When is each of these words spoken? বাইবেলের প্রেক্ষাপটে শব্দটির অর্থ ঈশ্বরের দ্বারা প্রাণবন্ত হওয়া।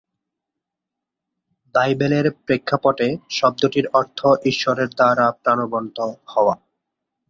বাইবেলের 1.75 2.25
প্রেক্ষাপটে 2.45 3.07
শব্দটির 3.29 3.85
অর্থ 3.93 4.19
ঈশ্বরের 4.45 4.89
দ্বারা 4.89 5.25
প্রাণবন্ত 5.43 5.97
হওয়া। 6.27 6.55